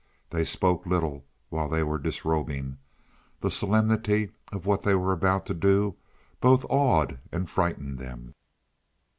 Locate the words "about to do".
5.13-5.95